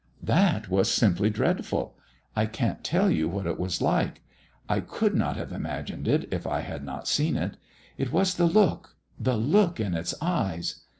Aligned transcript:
"That 0.23 0.67
was 0.67 0.91
simply 0.91 1.29
dreadful. 1.29 1.95
I 2.35 2.47
can't 2.47 2.83
tell 2.83 3.11
you 3.11 3.29
what 3.29 3.45
it 3.45 3.59
was 3.59 3.83
like. 3.83 4.23
I 4.67 4.79
could 4.79 5.13
not 5.13 5.37
have 5.37 5.51
imagined 5.53 6.07
it, 6.07 6.27
if 6.33 6.47
I 6.47 6.61
had 6.61 6.83
not 6.83 7.07
seen 7.07 7.37
it. 7.37 7.55
It 7.99 8.11
was 8.11 8.33
the 8.33 8.47
look 8.47 8.95
the 9.19 9.37
look 9.37 9.79
in 9.79 9.93
its 9.93 10.15
eyes. 10.19 10.81